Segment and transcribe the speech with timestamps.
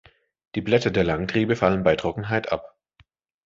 [0.55, 2.75] Die Blätter der Langtriebe fallen bei Trockenheit ab.